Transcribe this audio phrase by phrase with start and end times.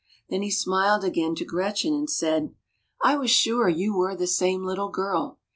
[0.31, 2.55] Then he smiled again to Gretchen, and said:
[3.03, 5.37] I Avas sure you Avere the same little girl.